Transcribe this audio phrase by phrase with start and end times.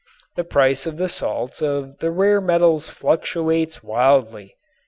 [0.35, 4.55] The price of the salts of the rare metals fluctuates wildly.